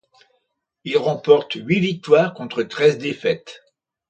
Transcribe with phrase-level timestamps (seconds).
[0.83, 3.61] Il remporte huit victoires contre treize défaites.